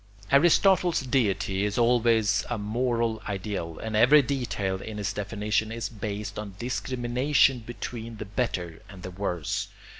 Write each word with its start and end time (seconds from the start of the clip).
Aristotle's 0.31 1.01
deity 1.01 1.63
is 1.63 1.77
always 1.77 2.43
a 2.49 2.57
moral 2.57 3.21
ideal 3.29 3.77
and 3.77 3.95
every 3.95 4.23
detail 4.23 4.81
in 4.81 4.97
its 4.97 5.13
definition 5.13 5.71
is 5.71 5.89
based 5.89 6.39
on 6.39 6.55
discrimination 6.57 7.59
between 7.59 8.17
the 8.17 8.25
better 8.25 8.81
and 8.89 9.03
the 9.03 9.11
worse. 9.11 9.67